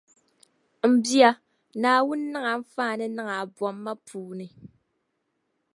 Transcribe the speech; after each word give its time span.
M 0.91 0.93
bia, 1.03 1.29
Naawuni 1.81 2.25
niŋ 2.33 2.43
anfaani 2.53 3.05
niŋ 3.15 3.27
a 3.37 3.39
bomma 3.55 3.93
puuni. 4.07 4.47